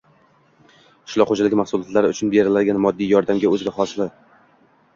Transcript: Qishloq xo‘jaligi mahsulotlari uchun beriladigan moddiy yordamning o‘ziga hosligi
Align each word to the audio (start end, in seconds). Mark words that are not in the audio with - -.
Qishloq 1.09 1.33
xo‘jaligi 1.33 1.59
mahsulotlari 1.59 2.11
uchun 2.15 2.33
beriladigan 2.37 2.81
moddiy 2.89 3.13
yordamning 3.15 3.49
o‘ziga 3.53 3.77
hosligi 3.79 4.13